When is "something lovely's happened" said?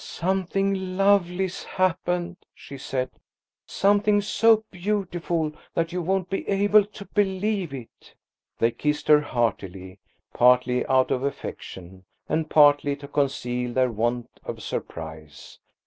0.03-2.37